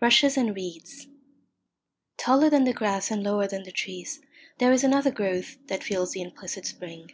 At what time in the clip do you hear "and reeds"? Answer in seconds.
0.36-1.08